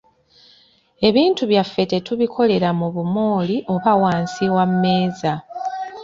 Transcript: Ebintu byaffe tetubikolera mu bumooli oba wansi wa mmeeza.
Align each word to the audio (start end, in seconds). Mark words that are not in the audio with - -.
Ebintu 1.07 1.41
byaffe 1.51 1.83
tetubikolera 1.91 2.69
mu 2.79 2.87
bumooli 2.93 3.57
oba 3.73 3.91
wansi 4.01 4.43
wa 4.55 4.65
mmeeza. 4.71 5.33